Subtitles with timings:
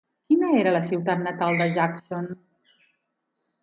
[0.29, 2.29] Quina era la ciutat natal de Jackson?